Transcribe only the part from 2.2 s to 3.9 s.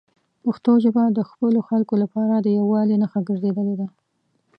د یووالي نښه ګرځېدلې ده.